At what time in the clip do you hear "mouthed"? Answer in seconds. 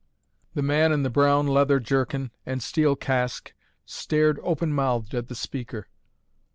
4.73-5.13